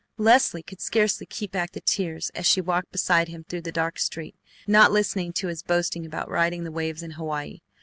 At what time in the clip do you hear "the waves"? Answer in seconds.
6.63-7.03